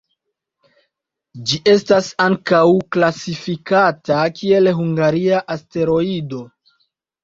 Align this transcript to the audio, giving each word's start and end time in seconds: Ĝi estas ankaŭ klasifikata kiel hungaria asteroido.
Ĝi 1.51 1.59
estas 1.73 2.09
ankaŭ 2.27 2.63
klasifikata 2.97 4.25
kiel 4.43 4.75
hungaria 4.83 5.47
asteroido. 5.59 6.47